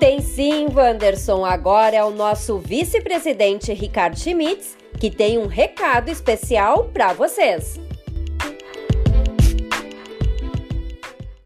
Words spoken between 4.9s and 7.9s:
que tem um recado especial para vocês.